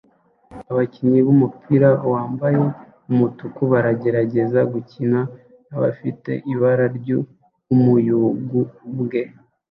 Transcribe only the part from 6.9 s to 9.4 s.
ry'umuyugubwe